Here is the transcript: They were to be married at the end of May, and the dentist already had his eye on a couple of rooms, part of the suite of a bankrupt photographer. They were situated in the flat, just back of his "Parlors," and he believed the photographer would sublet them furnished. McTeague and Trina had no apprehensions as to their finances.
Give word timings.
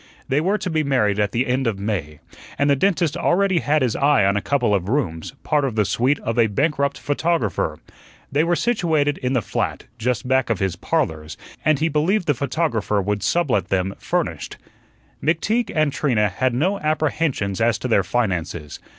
They 0.27 0.41
were 0.41 0.57
to 0.57 0.69
be 0.71 0.83
married 0.83 1.19
at 1.19 1.31
the 1.31 1.45
end 1.45 1.67
of 1.67 1.77
May, 1.77 2.17
and 2.57 2.71
the 2.71 2.75
dentist 2.75 3.15
already 3.15 3.59
had 3.59 3.83
his 3.83 3.95
eye 3.95 4.25
on 4.25 4.35
a 4.35 4.41
couple 4.41 4.73
of 4.73 4.89
rooms, 4.89 5.35
part 5.43 5.63
of 5.63 5.75
the 5.75 5.85
suite 5.85 6.17
of 6.21 6.39
a 6.39 6.47
bankrupt 6.47 6.97
photographer. 6.97 7.77
They 8.31 8.43
were 8.43 8.55
situated 8.55 9.19
in 9.19 9.33
the 9.33 9.43
flat, 9.43 9.83
just 9.99 10.27
back 10.27 10.49
of 10.49 10.57
his 10.57 10.75
"Parlors," 10.75 11.37
and 11.63 11.77
he 11.77 11.87
believed 11.87 12.25
the 12.25 12.33
photographer 12.33 12.99
would 12.99 13.21
sublet 13.21 13.67
them 13.67 13.93
furnished. 13.99 14.57
McTeague 15.23 15.71
and 15.75 15.93
Trina 15.93 16.29
had 16.29 16.55
no 16.55 16.79
apprehensions 16.79 17.61
as 17.61 17.77
to 17.77 17.87
their 17.87 18.03
finances. 18.03 18.79